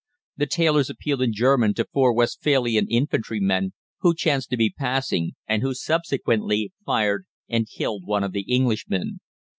[0.35, 5.61] The tailors appealed in German to four Westphalian infantrymen who chanced to be passing, and
[5.61, 9.19] who subsequently fired and killed one of the Englishmen.